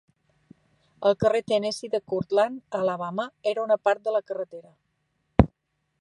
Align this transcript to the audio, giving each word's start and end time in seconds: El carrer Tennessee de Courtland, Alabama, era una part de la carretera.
El 1.09 1.17
carrer 1.23 1.41
Tennessee 1.51 1.91
de 1.95 2.01
Courtland, 2.13 2.79
Alabama, 2.81 3.29
era 3.55 3.67
una 3.69 3.81
part 3.89 4.05
de 4.09 4.19
la 4.19 4.23
carretera. 4.31 5.49